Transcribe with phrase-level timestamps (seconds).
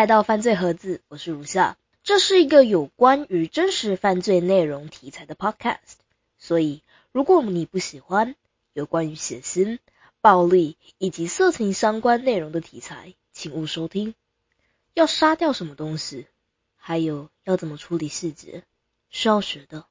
[0.00, 1.76] 来到犯罪盒子，我是如夏。
[2.02, 5.98] 这是一个有关于真实犯罪内容题材的 podcast，
[6.38, 8.34] 所以如果你不喜欢
[8.72, 9.78] 有关于血腥、
[10.22, 14.14] 暴力以及色情相关内容的题材，请勿收听。
[14.94, 16.26] 要杀掉什么东西，
[16.76, 18.62] 还有要怎么处理细节，
[19.10, 19.84] 需要学的，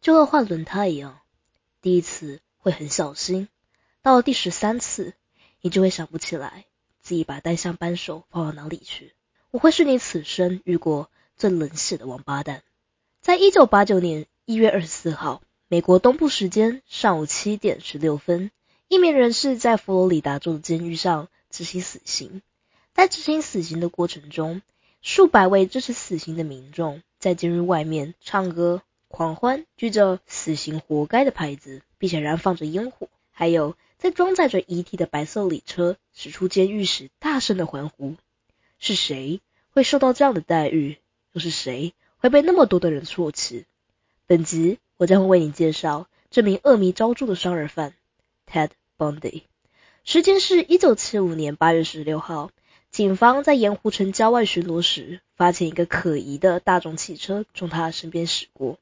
[0.00, 1.20] 就和换轮胎一样，
[1.80, 3.46] 第一次会很小心，
[4.02, 5.14] 到了第十三次，
[5.60, 6.64] 你就会想不起来
[7.02, 9.12] 自己把单向扳手放到哪里去。
[9.50, 11.10] 我会是你此生遇过。
[11.36, 12.64] 最冷血的王八蛋，
[13.20, 18.50] 在一九八九年一月二十四号，美国东部时间上午七点十六分，
[18.88, 22.42] 一名人士在佛罗里达州的监狱上执行死刑。
[22.92, 24.62] 在执行死刑的过程中，
[25.00, 33.08] 数百位支持死刑的民众在监狱外面唱歌、狂欢，举着“死刑活该”的牌子，并且燃放着烟火。
[33.30, 38.16] 还有在装载着遗体的白色礼车驶出监狱时，大声的欢呼。
[38.78, 40.98] 是谁会受到这样的待遇？
[41.32, 43.66] 又是谁会被那么多的人唾弃？
[44.26, 47.94] 本集我将会为你介绍这名恶名昭著的杀人犯
[48.50, 49.42] Ted Bundy。
[50.04, 52.50] 时间是一九七五年八月十六号，
[52.90, 58.78] 警方在盐湖城郊外巡逻时，发现一个可疑的大众汽车从他身边驶过。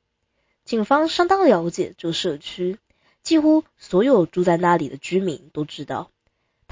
[0.65, 2.78] 警方相当了解这个社区，
[3.23, 6.11] 几乎所有住在那里的居民都知道，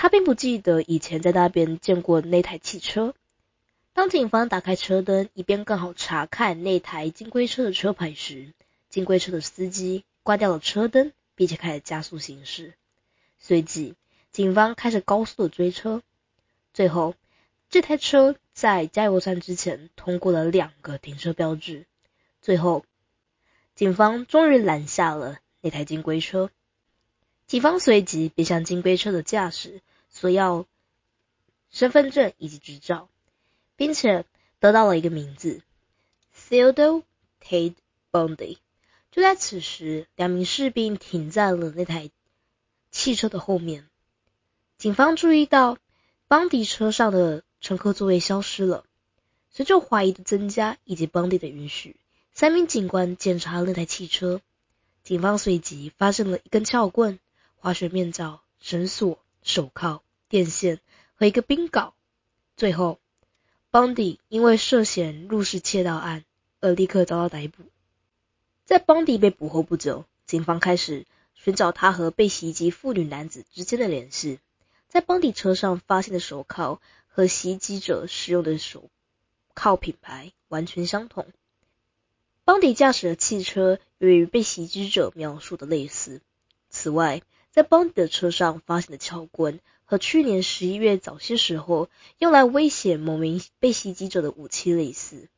[0.05, 3.14] 他并不记得以前在那边见过那台汽车。
[3.94, 8.52] 当警方打开车灯，以便更好查看那台金龟车的车牌时，
[8.91, 12.74] 金龟车的司机关掉了车灯，并且开始加速行驶。
[13.38, 13.94] 随即，
[14.30, 16.02] 警方开始高速的追车。
[16.74, 17.14] 最后，
[17.70, 21.86] 这台车在加油站之前通过了两个停车标志。
[22.42, 22.84] 最后，
[23.74, 26.50] 警方终于拦下了那台金龟车。
[27.46, 29.80] 警方随即便向金龟车的驾驶
[30.14, 30.64] 索要
[31.70, 33.10] 身份证以及执照。
[33.76, 34.24] 并且
[34.60, 35.60] 得到了一个名字
[36.48, 37.02] ，Theodore
[37.42, 37.74] Tate
[38.12, 38.58] Bundy。
[39.10, 42.11] 就在此时，两名士兵停在了那台
[42.92, 43.89] 汽车的后面。
[44.78, 45.78] 警方注意到
[46.28, 48.84] 邦迪车上的乘客座位消失了。
[49.50, 51.96] 随着怀疑的增加以及邦迪的允许，
[52.33, 54.40] 三名警官检查了那台汽车。
[55.02, 57.18] 警方随即发现了一根撬棍、
[57.56, 60.80] 滑雪面罩、绳索、手铐、电线
[61.14, 61.92] 和一个冰镐。
[62.56, 62.98] 最后。
[63.70, 66.24] 邦迪因为涉嫌入室窃盗案
[66.60, 67.64] 而立刻遭到逮捕。
[68.64, 74.38] 在邦迪被捕后不久，警方开始寻找他和被袭击妇女男子之间的联系。
[74.86, 78.90] 在邦迪车上发现的手铐和袭击者使用的手
[79.54, 81.27] 铐品牌完全相同。
[82.44, 86.20] 邦迪驾驶的汽车与被袭击者描述的类似。
[86.70, 87.22] 此外，
[87.54, 89.60] 在邦迪的车上发现的撬棍。
[89.84, 91.88] 和去年十一月早些时候
[92.18, 95.28] 用来威胁某名被袭击者的武器类似，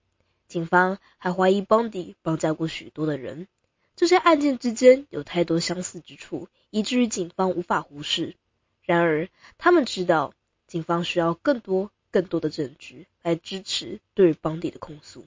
[0.49, 3.49] 警方还怀疑邦迪绑架过许多的人。
[3.97, 8.34] 这些案件之间有太多相似之处，以至于警方无法忽视。
[8.83, 9.28] 然而，
[9.59, 10.33] 他们知道
[10.66, 15.27] 警方需要更多、更多的证据来支持对邦迪的控诉。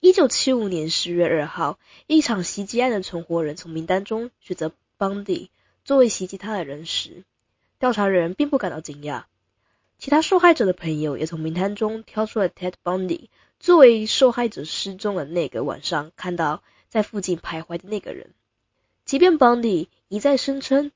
[0.00, 5.50] 一九七五年十月二号，一场袭击案的存活人从名单中选择邦迪
[5.84, 7.24] 作为袭击他的人时。
[7.78, 9.24] 调查人并不感到惊讶，
[9.98, 13.28] 其他受害者的朋友也从名单中挑出了 Ted Bundy
[13.58, 18.30] 作为受害者失踪的那个晚上看到在附近徘徊的那个人。
[19.04, 20.92] 即便 Bundy 一再声称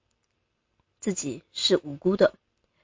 [1.00, 2.34] 自己是无辜的，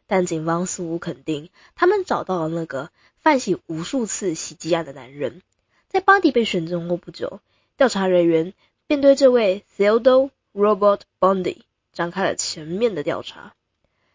[0.08, 5.42] 但警方似乎肯定他们找到了那个犯起无数次袭击案的男人。
[5.88, 7.40] 在 Bundy 被选中后不久，
[7.76, 8.52] 调查人员
[8.88, 11.58] 便对这位 Theodore Robert Bundy
[11.92, 13.54] 展开了全面的调查。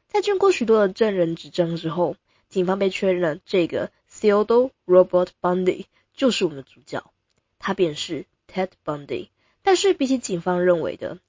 [0.07, 2.15] 在经过许多的证人指证之后，
[2.49, 7.11] 警方被确认了这个 Theodore Robert Bundy 就是我们的主角，
[7.59, 9.29] 他便是 Ted Bundy。
[9.61, 11.19] 但是比起警方认为的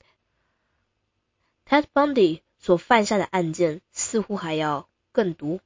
[1.68, 5.60] ，Ted Bundy 所犯下的案件似乎还要更毒。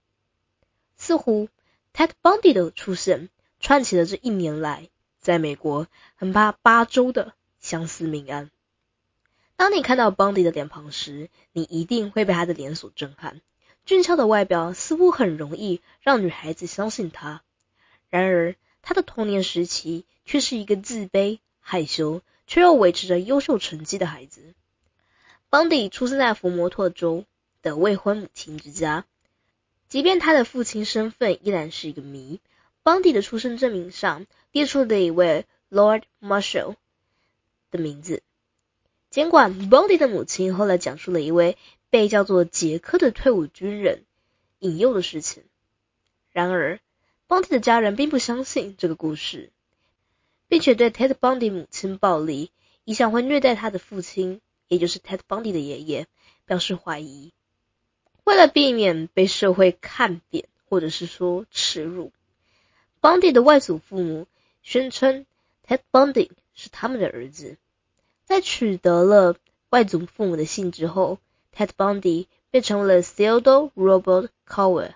[0.97, 1.49] 似乎
[1.93, 3.29] Ted Bundy 的出现
[3.61, 4.89] 串起了这一年来
[5.21, 5.87] 在美国
[6.17, 8.51] 横跨八州的相似命案。
[9.63, 13.41] 当你看到邦迪的脸庞时，你一定会被他的脸所震撼。
[13.85, 17.45] 俊俏的外表似乎很容易让女孩子相信他。
[18.09, 24.53] 然而，他的童年时期却是一个自卑、害羞却又维持着优秀成绩的孩子。
[25.49, 27.25] 邦迪出生在佛摩托州
[27.63, 29.05] 的未婚母亲之家，
[29.89, 32.41] 即便他的父亲身份依然是一个谜。
[32.83, 36.75] 邦迪的出生证明上列出了一位 Lord Marshall
[37.71, 38.25] 的名字。
[39.13, 41.59] 尽管 Bondy 的母亲后来讲述了一位
[41.91, 44.05] 被叫做杰克的退伍军人
[44.59, 45.43] 引诱的事情，
[46.31, 46.81] 然而
[47.27, 49.51] 邦迪的家人并不相信这个故事，
[50.49, 52.53] 并且对 Ted Bundy 母亲暴力，
[52.85, 56.07] 一向会虐待他的父亲，也就是 Ted Bundy 的爷爷，
[56.47, 57.35] 表示怀疑。
[58.25, 62.13] 为了避免被社会看扁，或者是说耻辱，
[63.03, 64.27] 邦迪的外祖父母
[64.63, 65.27] 宣称
[65.69, 67.59] Ted Bundy 是他们的儿子。
[68.33, 69.37] 在取得了
[69.69, 71.19] 外祖父母的信之后
[71.55, 74.95] ，Ted Bundy 变成了 Theodore Robert Cowell。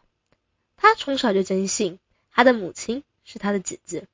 [0.78, 1.98] 他从小就坚信。
[2.30, 4.06] 他的母亲是他的姐姐。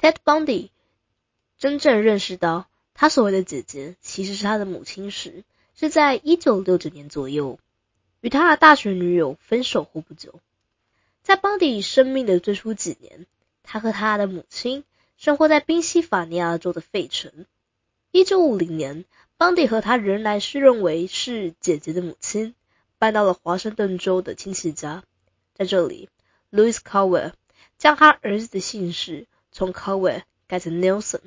[0.00, 0.70] Ted Bundy
[1.58, 5.44] 真正认识到他所谓的姐姐其实是他的母亲时，
[5.76, 7.58] 是在一九六九年左右，
[8.22, 10.40] 与他的大学女友分手后不久。
[11.22, 13.26] 在邦迪生命的最初几年，
[13.62, 14.84] 他和他的母亲
[15.18, 17.44] 生活在宾夕法尼亚州的费城。
[18.16, 19.04] 一九五零年，
[19.36, 22.54] 邦迪和他仍然是认为是姐姐的母亲
[22.96, 25.02] 搬到了华盛顿州的亲戚家，
[25.52, 26.08] 在这里
[26.52, 27.32] ，Louis Cowell。
[27.76, 31.22] 将他儿子的姓氏从 Cowell 改成 Nelson。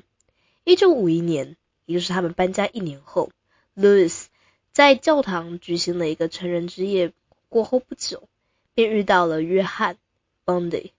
[0.63, 3.31] 一九五一年，也就是他们搬家一年后
[3.75, 4.27] ，Louis
[4.71, 7.11] 在教堂举行了一个成人之夜
[7.49, 8.29] 过后不久，
[8.73, 9.97] 便遇到了约翰
[10.45, 10.91] Bundy。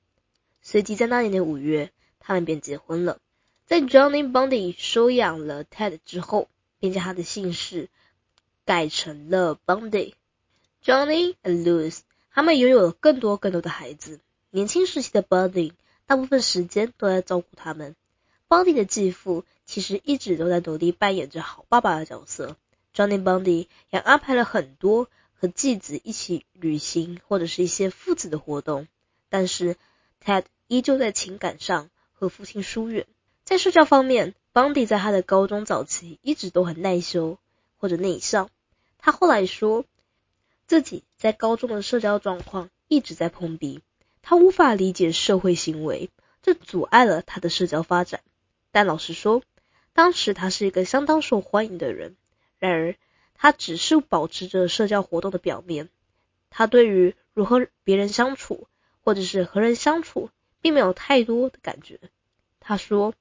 [0.60, 1.90] 随即在那年的五月，
[2.20, 3.20] 他们便结婚了。
[3.68, 6.48] 在 Johnny Bundy 收养了 Ted 之后，
[6.78, 7.90] 并将他的姓氏
[8.64, 10.14] 改成了 Bundy。
[10.82, 11.98] Johnny and Louis
[12.32, 14.20] 他们拥有了更多更多的孩子。
[14.48, 15.72] 年轻时期的 Bundy
[16.06, 17.94] 大部分时间都在照顾他们。
[18.48, 22.56] Bundy 的继父其实一直都在努力扮演着好爸爸的角色。
[22.94, 28.88] Johnny Bundy 也安排了很多和继子一起旅行或者是一些父子的活动，
[29.28, 29.76] 但是
[30.24, 33.06] Ted 依旧在情感上和父亲疏远。
[33.48, 37.38] 在社交方面，Bundy 在他的高中早期一直都很内羞
[37.78, 38.50] 或者内向。
[38.98, 39.86] 他后来说
[40.66, 43.80] 自己在高中的社交状况一直在碰壁。
[44.20, 46.10] 他无法理解社会行为，
[46.42, 48.20] 这阻碍了他的社交发展。
[48.70, 49.42] 但老实说，
[49.94, 52.16] 当时他是一个相当受欢迎的人。
[52.58, 52.96] 然而，
[53.32, 55.88] 他只是保持着社交活动的表面。
[56.50, 58.68] 他对于如何别人相处，
[59.02, 60.28] 或者是和人相处，
[60.60, 61.98] 并没有太多的感觉。
[62.60, 63.14] 他说：“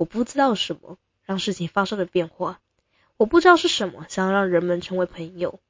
[0.00, 2.58] 我不知道什么让事情发生了变化，
[3.18, 5.60] 我不知道是什么想要让人们成为朋友，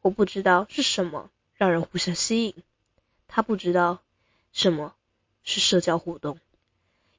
[0.00, 2.54] 我不知道是什么让人互相吸引。”
[3.28, 4.00] 他不知道。
[4.50, 4.94] 什么
[5.44, 6.38] 是社交活动？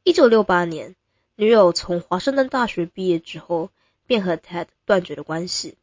[0.01, 0.95] 一九六八年，
[1.35, 3.69] 女友从华盛顿大学毕业之后，
[4.07, 5.77] 便和 Ted 断绝了关系。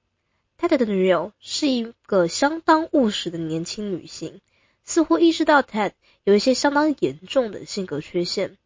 [0.59, 4.41] Ted 的女友是一个相当务实的年轻女性，
[4.83, 5.93] 似乎意识到 Ted
[6.25, 8.59] 有一些相当严重的性格缺陷，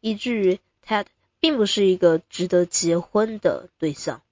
[0.00, 1.04] 以至于 Ted
[1.44, 4.22] 并不是一个值得结婚的对象。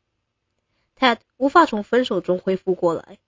[0.98, 3.18] Ted 无法从分手中恢复过来，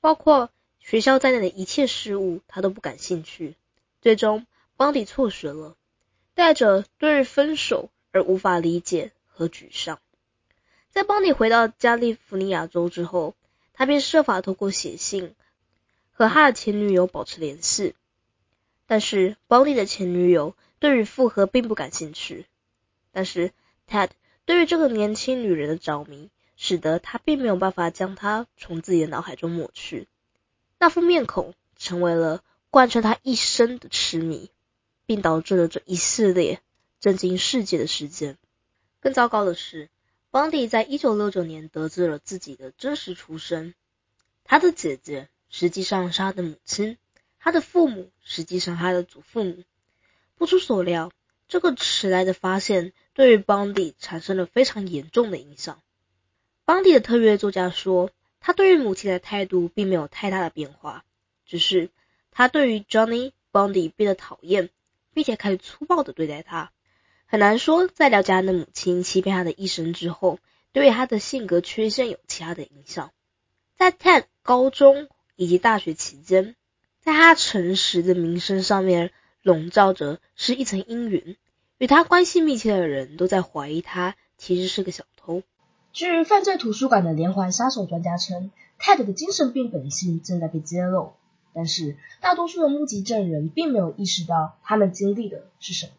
[0.00, 0.48] 包括
[0.78, 3.54] 学校在内的一切事物，他都不感兴趣。
[4.00, 4.46] 最终，
[4.78, 5.76] 邦迪辍学了，
[6.32, 10.00] 带着对于分手而无法理解和沮丧。
[10.90, 13.34] 在邦迪回到加利福尼亚州之后，
[13.74, 15.34] 他便设法透过写信
[16.12, 17.94] 和他的前女友保持联系。
[18.86, 22.46] 但是，邦迪的前女友对于复合并不感兴趣。
[23.16, 23.52] 但是
[23.88, 24.10] ，Ted
[24.44, 30.06] 对于这个年轻女人的着迷，使得他并没有办法将她从自己的脑海中抹去。
[30.78, 32.42] 那副面孔成为了。
[32.68, 34.50] 贯穿他一生的痴迷，
[35.06, 36.60] 并导致了这一系列
[37.00, 38.36] 震惊世界的事件。
[39.00, 39.88] 更糟糕的是，
[40.30, 43.74] 邦迪在一九六九年得知了自己的真实出身。
[44.44, 46.98] 他的姐姐实际上是他的母亲，
[47.38, 49.64] 他的父母实际上他的祖父母。
[50.34, 51.10] 不出所料，
[51.48, 55.80] 这个迟来的发现对于邦迪产生了非常严重的影响。
[56.66, 61.02] 邦迪的特约作家说，他对于母亲的态度并没有太大的变化，
[61.46, 61.88] 只是。
[62.30, 64.68] 他对于 Johnny Bundy 变得讨厌，
[65.14, 66.72] 并且开始粗暴的对待他。
[67.24, 70.38] 很难说，在了解他的母亲欺骗他的一生之后，
[70.72, 73.12] 对于他的性格缺陷有其他的影响。
[73.78, 76.54] 在 Ted 高中以及大学期间，
[77.00, 81.38] 在他诚实的名声上面笼罩着是一层阴云。
[81.78, 85.42] 与他关系密切的人都在怀疑他其实是个小偷。
[85.92, 91.12] 据犯罪图书馆的连环杀手专家称，Ted 的精神病本性正在被揭露。
[91.52, 95.92] 但是，大多数的目击证人并没有意识到他们经历的是什么。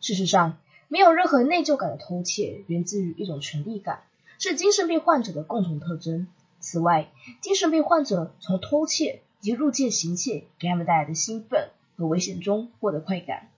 [0.00, 0.58] 事实上，
[0.88, 4.02] 没有任何内疚感的偷窃源自于一种权力感，
[4.38, 6.28] 是精神病患者的共同特征。
[6.60, 7.10] 此外，
[7.40, 13.48] 精神病患者从偷窃及入借行窃给他们带来的兴奋和危险中获得快感。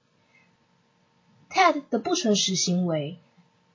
[1.49, 3.19] Ted 的不诚实行为，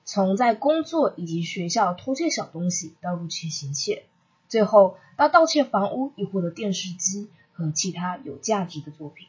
[0.04, 4.04] 从在工作以及学校偷窃小东西到入窃行窃。
[4.48, 9.28] 最后，到盗窃房屋以获得电视机和其他有价值的作品。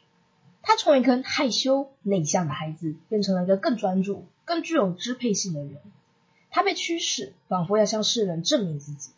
[0.62, 5.76] 他从一个害羞内向的孩子，变成了一个更专注、更具有支配性的人。
[6.50, 9.10] 他被驱使，仿佛要向世人证明自己。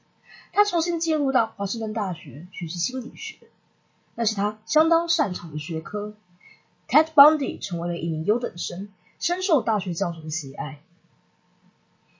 [0.52, 3.37] 他重新进入到华盛顿大学学习心理学，
[4.14, 6.14] 那是他相当擅长的学科。
[6.88, 10.80] Ted Bundy 成为了一名优等生，深受大学教授的喜爱。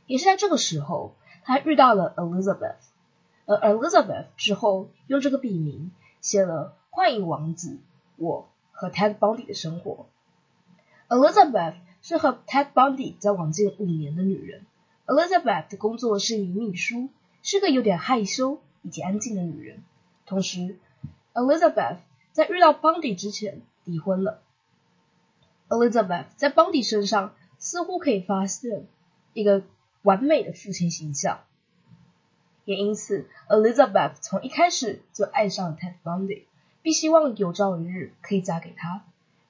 [0.07, 2.77] 也是在这个时候，他遇到了 Elizabeth，
[3.47, 7.71] 而 Elizabeth 之后用这个笔名写了《幻影王子》。
[8.17, 8.49] 我。
[8.79, 10.07] 和 Ted Bundy 的生活。
[11.09, 14.67] Elizabeth 是和 Ted Bundy 交往近五年的女人。
[15.07, 17.09] Elizabeth 的工作是一名秘书，
[17.43, 19.83] 是个有点害羞以及安静的女人。
[20.27, 20.77] 同时
[21.33, 21.97] ，Elizabeth
[22.33, 24.43] 在遇到 Bundy 之前离婚了。
[25.69, 28.87] Elizabeth 在 Bundy 身上似乎可以发现
[29.33, 29.63] 一个
[30.03, 31.41] 完美的父亲形象，
[32.65, 36.45] 也因此，Elizabeth 从一开始就爱上了 Ted Bundy。
[36.83, 39.03] 并希望有朝一日可以嫁给他。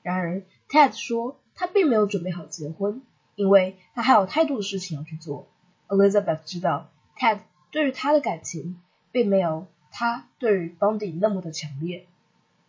[0.03, 3.03] 然而，Ted 说他并没有准备好结婚，
[3.35, 5.47] 因为他还有太多的事情要去做。
[5.87, 8.81] Elizabeth 知道 Ted 对于他的感情
[9.13, 12.07] 并没有他对于 Bundy 那么的强烈。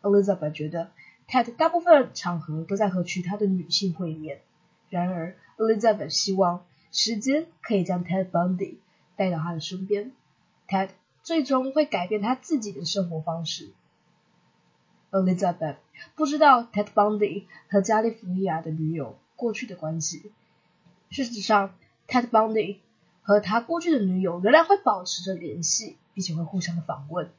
[0.01, 0.91] Elizabeth 觉得
[1.27, 4.41] Ted 大部分场合都在和其他的女性会面。
[4.89, 8.77] 然而，Elizabeth 希望时间可以将 Ted Bundy
[9.17, 10.13] 带到他的身边。
[10.67, 10.89] Ted
[11.23, 13.71] 最终会改变他自己的生活方式。
[15.11, 15.75] Elizabeth
[16.15, 20.31] 不知道 Ted Bundy 和加利福尼亚的女友过去的关系。
[21.09, 21.75] 事实上
[22.07, 22.77] ，Ted Bundy
[23.21, 27.29] 和他过去的女友仍然会保持着联系，并且会互相的访问。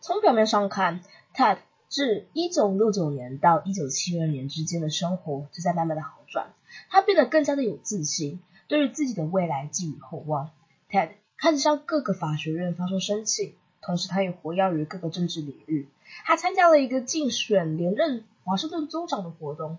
[0.00, 1.02] 从表面上看
[1.34, 1.58] ，Ted
[1.90, 6.54] 至1969年到1972年之间的生活就在慢慢的好转，
[6.88, 10.52] 他变得更加的有自信，对于自己的未来寄予厚望。
[10.88, 15.88] Ted 开始向各个法学院发出申请，同时他也活跃于各个政治领域。
[16.24, 19.78] 他参加了一个竞选连任华盛顿州长的活动，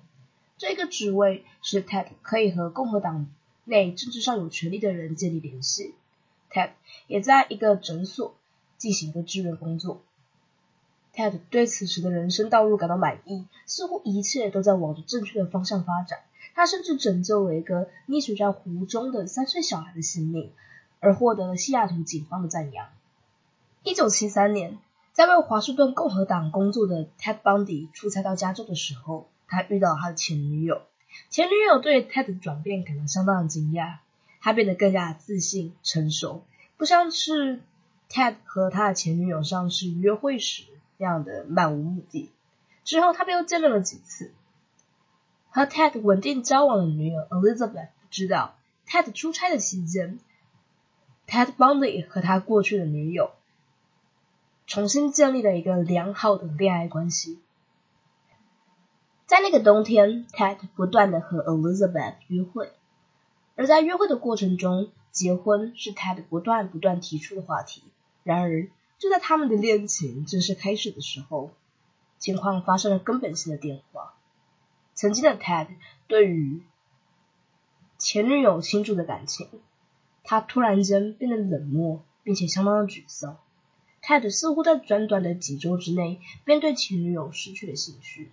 [0.58, 3.28] 这个职位使 Ted 可以和共和党
[3.64, 5.96] 内政治上有权力的人建立联系。
[6.52, 6.72] Ted
[7.08, 8.36] 也在一个诊所
[8.78, 10.02] 进行一个志愿工作。
[11.16, 16.20] Ted 对此时的人生道路感到满意，似乎一切都在往着正确的方向发展。
[16.54, 20.52] 他甚至拯救了一个溺水在湖中的三岁小孩的性命，
[21.00, 22.88] 而获得了西雅图警方的赞扬。
[23.84, 24.78] 一九七三年。
[25.14, 30.84] 在为华盛顿共和党工作的 Ted Bundy 出差到加州的时候，他遇到了他的前女友。
[31.30, 33.98] 前女友对 Ted 的转变感到相当的惊讶，
[34.40, 36.46] 他变得更加自信、成熟，
[36.78, 37.60] 不像是
[38.10, 40.64] Ted 和他的前女友上次约会时
[41.02, 42.30] 这样的漫无目的。
[42.84, 44.32] 之后，他们又见面了几次。
[45.50, 48.54] 和 Ted 稳定交往的女友 Elizabeth 知道
[48.86, 50.20] ，Ted 出差的期间
[51.26, 53.32] ，Ted Bundy 和他过去的女友。
[54.68, 57.40] 重新建立了一个良好的恋爱关系。
[59.26, 62.74] 在那个冬天，Ted 不断的和 Elizabeth 约会，
[63.56, 67.82] 而在约会的过程中，结婚是 Ted 不断不断提出的话题。
[68.24, 68.68] 然而，
[69.02, 71.50] 就在他们的恋情正式开始的时候，
[72.20, 74.14] 情况发生了根本性的变化。
[74.94, 75.70] 曾经的 Ted
[76.06, 76.62] 对于
[77.98, 79.50] 前女友倾注的感情，
[80.24, 83.40] 他突然间变得冷漠，并且相当的沮丧。
[84.04, 88.32] Ted 似乎在短短的几周之内，便对前女友失去了兴趣。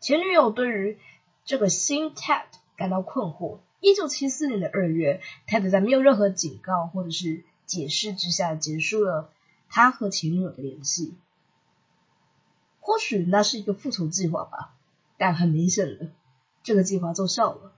[0.00, 0.98] 前女友对于
[1.44, 3.58] 这个新 Ted 感到困惑。
[3.78, 9.30] 一九七四年的二月，Ted 在没有任何警告或者是解释之下，结束了
[9.68, 11.14] 他和前女友的联系。
[12.80, 14.74] 或许那是一个复仇计划吧，
[15.16, 16.10] 但很明显的，
[16.62, 17.72] 这个计划奏效了。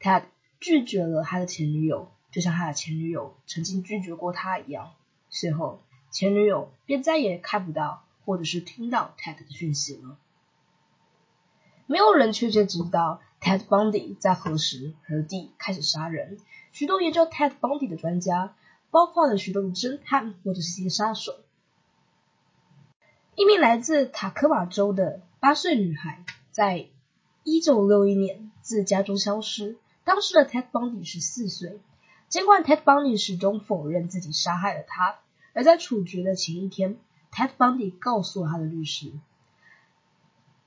[0.00, 0.24] Ted
[0.60, 4.92] 拒绝了他的前女友，就像他的前女友曾经拒绝过他一样。
[5.30, 5.82] 随后。
[6.08, 10.16] 前女友便再也看不到或者是听到 Ted 的讯息了。
[11.84, 16.38] 没有人确切知道 Ted Bundy 在何时何地开始杀人。
[16.72, 18.54] 许多研究 Ted Bundy 的专家，
[18.96, 21.34] 包括了许多的侦探或者是一些杀手。
[23.34, 26.88] 一名来自塔科马州的八岁女孩，在
[27.44, 29.76] 一九六一年自家中消失。
[30.04, 31.78] 当时的 Ted Bundy 十四岁。
[32.30, 35.18] 尽管 Ted Bundy 始终否认自己杀害了她。
[35.52, 36.96] 而在处决的前一天
[37.30, 39.12] ，Ted Bundy 告诉了他的律师，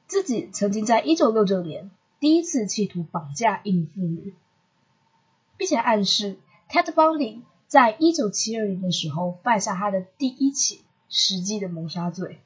[0.05, 4.35] 自己曾经在一九六九年第一次企图绑架一名妇女，
[5.57, 6.37] 并且暗示
[6.69, 12.39] Ted Bundy 在1972年的时候犯下他的第一起实际的谋杀罪。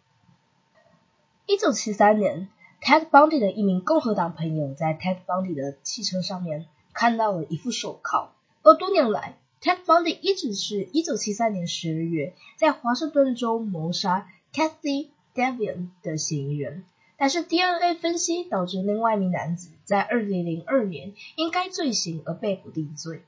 [1.47, 2.49] 1973年
[2.81, 8.31] ，Ted Bundy 的一名共和党朋友在 Ted Bundy 的汽车上面看到了一副手铐，
[8.63, 9.37] 而多年来。
[9.61, 16.83] Ted Bundy 一直是一九七三年十二月在华盛顿州谋杀 Kathy Devian 的嫌疑人。
[17.15, 23.21] 但是 DNA 分析导致另外一名男子在二零零二年因该罪行而被捕定罪。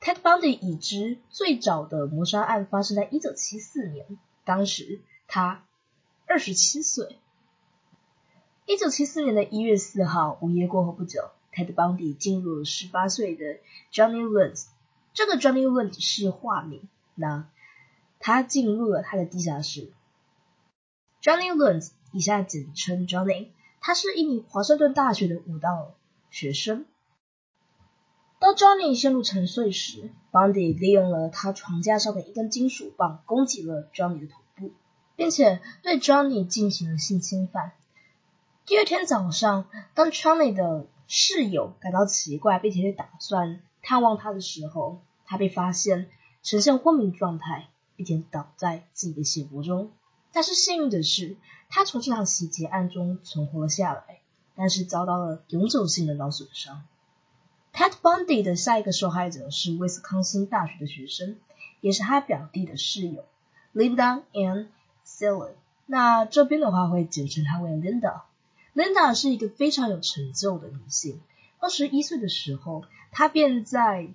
[0.00, 5.62] Ted Bundy 已知最早的谋杀案发生在一九七四年，当时他
[6.26, 7.18] 二十七岁。
[8.64, 13.58] 一九七四年的一月四号，午夜过后不久，Ted Bundy 进入了十八岁的
[13.92, 14.64] Johnny Lund。
[15.12, 17.46] 这个 Johnny Lund 是化名，那
[18.20, 19.92] 他进入了他的地下室。
[21.20, 23.48] Johnny Lund 以下简称 Johnny，
[23.82, 25.94] 他是一名华盛顿大学的舞蹈
[26.30, 26.86] 学生。
[28.40, 34.72] 当 Johnny 陷入沉睡时，Bundy 利用了他床架上的一根金属棒攻击了 Johnny 的头部，
[35.14, 37.72] 并且对 Johnny 进行了性侵犯。
[38.64, 46.08] 第二天早上，当 Johnny 的室友感到奇怪，并且打算探望他的时候，他被发现
[46.42, 49.90] 呈现昏迷状态，并且倒在自己的血泊中。
[50.32, 51.36] 但是幸运的是，
[51.68, 54.20] 他从这场袭击案中存活了下来，
[54.54, 56.84] 但是遭到了永久性的脑损伤。
[58.02, 61.36] Ted Bundy 的下一个受害者是威斯康星大学的学生，
[61.80, 63.24] 也是他表弟的室友
[63.74, 64.68] Linda Ann
[65.04, 65.54] s i l l y
[65.86, 68.22] 那这边的话会简称她为 Linda。
[68.74, 71.20] Linda 是一个非常有成就的女性。
[71.58, 74.08] 二十一岁的时候，她便在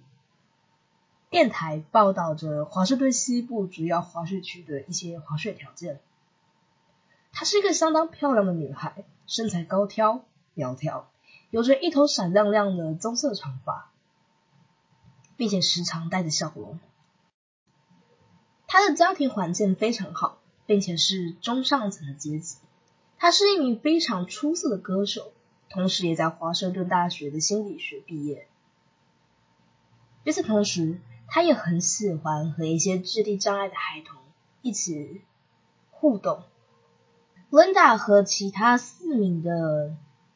[1.30, 6.00] 电台报道着华盛顿西部主要滑雪区的一些滑雪条件。
[7.34, 10.24] 她是一个相当漂亮的女孩，身材高挑
[10.54, 11.10] 苗条，
[11.56, 13.90] 有着一头闪亮亮的棕色长发，
[15.38, 16.82] 并且时常带着笑容。
[18.68, 22.58] 他的家庭环境非常好，并且是中上层的阶级。
[23.18, 25.32] 他是一名非常出色的歌手，
[25.70, 28.50] 同时也在华盛顿大学的心理学毕业。
[30.26, 34.22] 与此同时，他也很喜欢和一些智力障碍的孩童
[34.62, 35.22] 一起
[35.90, 36.44] 互动。
[37.50, 39.96] Linda 和其他四名的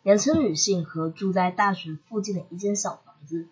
[0.10, 3.48] 年轻女性和住在大学附近的一间小房子。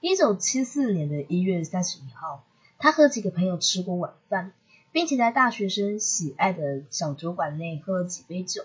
[0.00, 2.42] 一九七四年的一月三十一号，
[2.78, 4.50] 他和几个朋友吃过晚饭。
[4.90, 8.64] 并且在大学生喜爱的小酒馆内喝了几杯酒，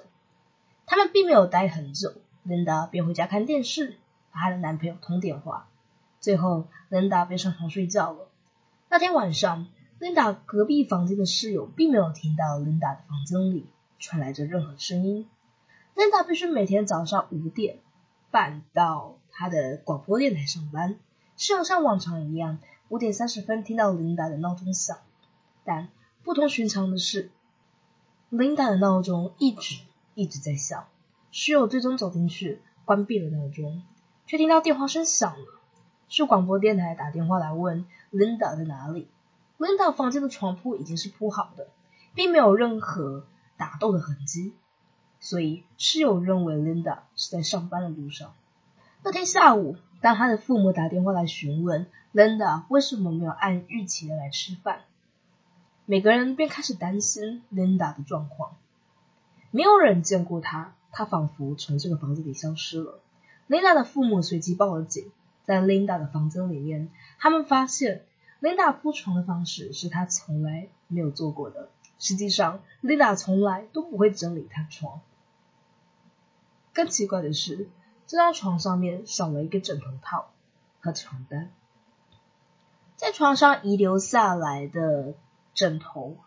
[0.87, 3.91] 他们并没有待很久琳达便回家看电视，
[4.31, 5.67] 和她的男朋友通电话，
[6.19, 8.27] 最后琳达便上床睡觉了。
[8.89, 9.67] 那天晚上
[9.99, 13.67] 琳达隔壁房间的室友并没有听到琳达的房间里
[13.99, 15.27] 传来着任何声音。
[15.95, 17.79] 琳达必须每天早上五点
[18.29, 20.99] 半到她的广播电台上班，
[21.37, 24.97] 室友像往常一样，五点三十分听到琳达的闹钟响，
[25.63, 25.87] 但
[26.21, 27.31] 不同寻常的是
[28.27, 29.79] 琳达的闹钟一直
[30.15, 30.85] 一直在响。
[31.31, 33.81] 室友最终走进去，关闭了闹钟，
[34.27, 35.45] 却听到电话声响了，
[36.09, 39.07] 是广播电台打电话来问琳达在哪里。
[39.57, 41.69] 琳达房间的床铺已经是铺好的，
[42.13, 44.53] 并没有任何打斗的痕迹，
[45.19, 48.33] 所以室友认为 Linda 是在上班的路上。
[49.03, 54.81] 那天下午，当他的父母打电话来询问 Linda 为什么没有按预期的来吃饭。
[55.85, 58.55] 每个人便开始担心 Linda 的状况。
[59.51, 62.99] 没有人见过她，她仿佛从这个房子里消失了。
[63.47, 65.11] Linda 的父母随即报了警。
[65.43, 68.03] 在 Linda 的房间里面，他们发现
[68.41, 71.69] Linda 铺床的方式是她从来没有做过的。
[71.99, 75.01] 实际上，Linda 从来都不会整理她床。
[76.73, 77.69] 更奇怪的是，
[78.07, 80.31] 这张床上面少了一个枕头套
[80.79, 81.51] 和床单。
[82.95, 85.15] 在床上遗留下来的。
[85.55, 86.17] 枕头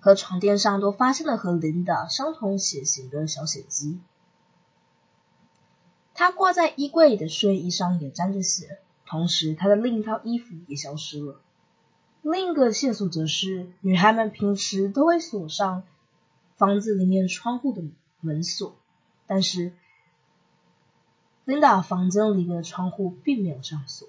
[0.00, 4.00] 和床垫上都发现了和琳达相同血型的小血迹。
[6.14, 11.42] 他挂在衣柜里的睡衣上也沾着血，同时他的另一套衣服也消失了。
[12.22, 15.84] 另一个线索则是，女孩们平时都会锁上
[16.56, 17.82] 房子里面窗户的
[18.20, 18.76] 门锁，
[19.26, 19.72] 但是
[21.46, 24.06] 琳达房间里面的窗户并没有上锁。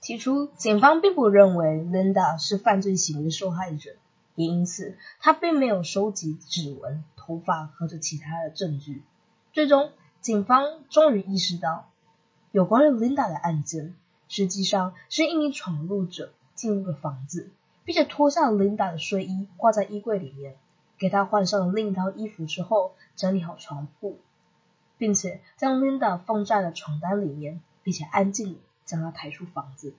[0.00, 3.92] 起初，警方并不认为 Linda 是犯罪行为的受害者，
[4.34, 9.04] 也因此他并没有收集指纹、头发或者其他的证据。
[9.52, 11.88] 最终，警方终于意识到，
[12.50, 13.94] 有关于 Linda 的案件
[14.26, 16.32] 实际上是一名闯入者
[16.62, 17.50] 进入了房子，
[17.84, 20.54] 并且脱下了琳达的睡衣挂在衣柜里面，
[20.96, 24.20] 给她换上了另一套衣服之后，整理好床铺，
[24.96, 28.60] 并且将 Linda 放在了床单里面，并且安静。
[28.84, 29.94] 将他抬出房子。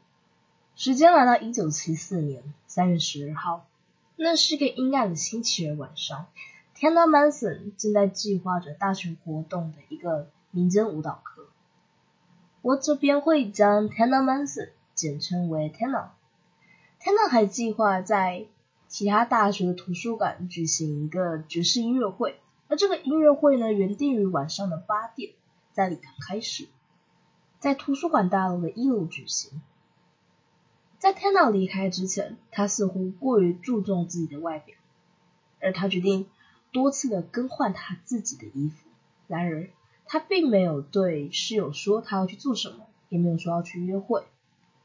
[0.76, 3.65] 时间来到一九七四年三月十二号，
[4.17, 6.28] 那是个阴暗的星期二晚上。
[6.76, 11.47] Tina Manson 正在计划着大学活动的一个民间舞蹈课。
[12.62, 16.10] 我这边会将 Tina Manson 简称为 Tina
[17.03, 18.45] Tina 还计划在
[18.87, 22.39] 其他大学的图书馆举行一个爵士音乐会，
[22.69, 25.33] 而这个音乐会呢，原定于晚上的八点
[25.73, 26.69] 在礼堂开始，
[27.59, 29.61] 在图书馆大楼的一楼举行。
[30.97, 34.77] 在 Tana 离开之前，他似乎过于注重自己的外表，
[35.59, 36.27] 而他决定
[36.71, 38.87] 多次的更换他自己的衣服。
[39.27, 39.67] 然而，
[40.05, 44.23] 他并没有对室友说他要去做什么，也没有说要去约会。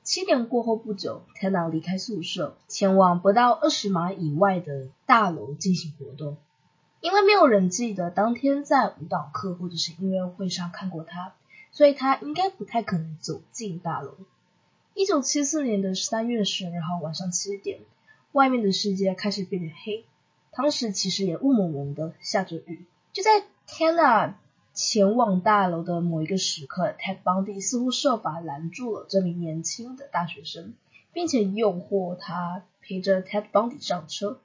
[0.08, 6.38] 七点过后不久，Tana 离开宿舍，前往不到二十码以外的大楼进行活动。
[7.02, 11.34] 因为没有人记得当天在舞蹈课或者是音乐会上看过他，
[11.72, 14.14] 所以他应该不太可能走进大楼。
[14.94, 17.80] 一九七四年的三月十二号晚上七点，
[18.32, 20.06] 外面的世界开始变得黑。
[20.52, 22.86] 当时其实也雾蒙蒙的，下着雨。
[23.12, 24.32] 就在 Tana
[24.80, 30.72] 前往大楼的某一个时刻，Ted Bundy 似乎设法拦住了这名年轻的大学生，
[31.12, 34.38] 并且诱惑他陪着 Ted Bundy 上车。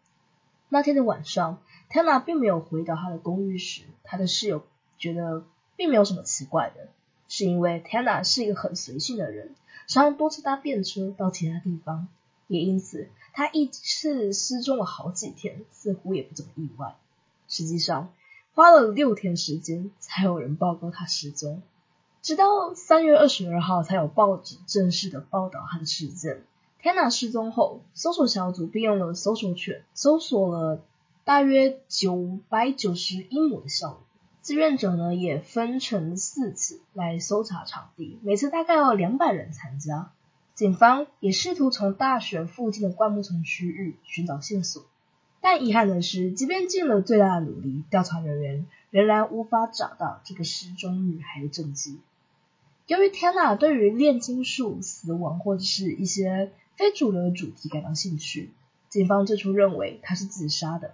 [0.69, 4.65] 那天的晚上，Tana 并没有回到他的公寓时，他的室友
[4.97, 5.43] 觉得
[5.75, 6.87] 并没有什么奇怪的，
[7.29, 9.53] 是因为 Tana 是一个很随性的人。
[9.85, 12.07] 常常多次搭便车到其他地方，
[12.47, 16.95] 也因此他一次失踪了好几天，似乎也不怎么意外。
[17.47, 18.11] 实际上，
[18.55, 21.63] 花了六天时间才有人报告他失踪，
[22.21, 26.43] 直到三月二十二号才有报纸正式的报道他的事件。
[26.79, 30.81] 天娜失踪后，搜索小组并用了搜索犬搜索了
[31.23, 33.97] 大约九百九十英亩的校园。
[34.43, 40.11] 志愿者呢也分成四次来搜查场地，每次大概有两百人参加。
[40.53, 44.83] 警方也试图从大学附近的灌木丛区域寻找线索，
[45.45, 51.99] 但遗憾的是，即便尽了最大的努力，调查人员仍然无法找到这个失踪女孩的证据。
[52.87, 58.51] 由于 Tina 对于炼金术、死亡或者是一些非主流的主题感到兴趣，
[58.87, 60.93] 警方最初认为她是自杀的。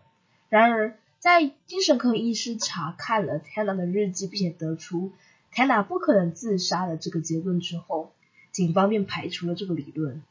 [0.50, 5.12] 然而，在精神科医师查看了 Tina 的日记，并且得出
[5.54, 8.12] Tina 不可能自杀的这个结论之后，
[8.52, 10.24] 警方便排除了这个理论。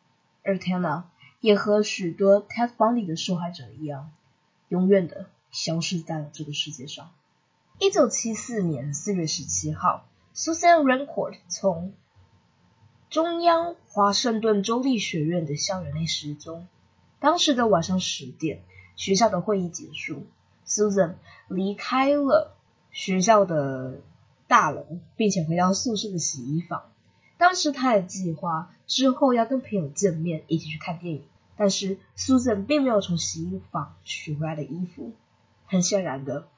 [0.43, 1.05] 而 Tina
[1.41, 4.11] 也和许多 Ted Bundy 的受害者一样，
[4.69, 7.11] 永远的消失在了这个世界上。
[7.79, 11.93] 一九七四年四月十七号，Susan Rancourt 从
[13.09, 16.67] 中央华盛顿州立学院的校园内失踪。
[17.21, 18.63] 当时的晚上十点，
[18.97, 20.27] 学校的会议结束。
[20.67, 21.15] Susan
[21.47, 22.57] 离开了
[22.91, 24.01] 学校的
[24.49, 24.85] 大楼，
[25.17, 26.91] 并且回到宿舍的洗衣房。
[27.39, 31.23] 当时他的计划之后要跟朋友见面，一起去看电影。
[31.57, 35.13] 但是 Susan 并没有从洗衣房取回来的衣服。
[35.67, 36.49] 很显然的，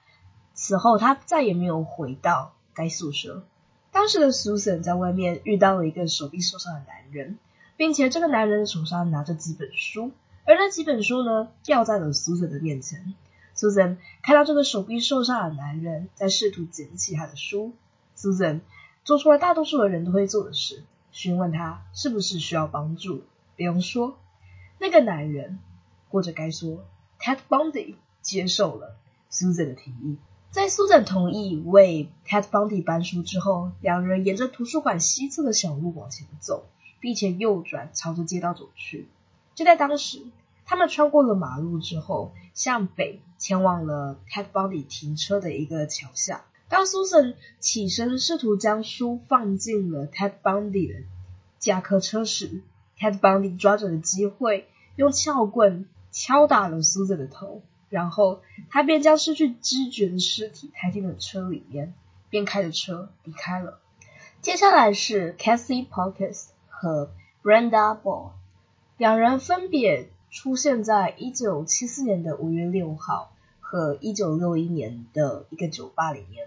[0.55, 3.43] 此后他再也没有回到该宿舍。
[3.91, 7.39] 当时的 Susan 在外面遇到了一个手臂受伤的男人，
[7.77, 10.13] 并且这个男人手上拿着几本书，
[10.45, 13.15] 而那几本书呢，掉在了 Susan 的面前。
[13.57, 17.73] Susan 看到这个手臂受伤的男人在试图捡起他的书
[18.17, 18.61] ，Susan
[19.03, 23.25] 做出了大多数的人都会做的事，询问他是不是需要帮助。
[23.57, 24.19] 比如说，
[24.79, 25.59] 那个男人，
[26.09, 26.85] 或者该说
[27.19, 28.97] Ted Bundy 接受了
[29.31, 30.19] Susan 的提议。
[30.51, 36.67] 在 Susan 同意为 Ted Bundy 搬书之后，两人沿着图书馆西侧的小路往前走，
[37.01, 39.09] 并且右转朝着街道走去。
[39.55, 40.23] 就在当时。
[40.67, 46.45] 他们穿过了马路之后，向北前往了 Ted Bundy 停车的一个桥下。
[46.71, 51.03] 当 Susan 起身试图将书放进了 Ted Bundy 的
[51.59, 52.63] 驾客车时
[52.99, 61.93] ，Ted Bundy 抓着的机会用撬棍敲打了 Susan 的头，然后他便将失去知觉的尸体抬进了车里面，
[62.31, 63.81] 便开着车离开了。
[64.41, 67.11] 接下来是 Cassie Parkes 和
[67.43, 68.31] Brenda Ball，
[68.97, 70.09] 两人分别。
[70.33, 76.47] 出现在一九七四年的五月六号和一九六一年的一个酒吧里面，